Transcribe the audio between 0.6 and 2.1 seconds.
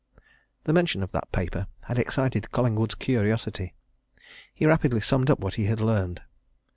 The mention of that paper had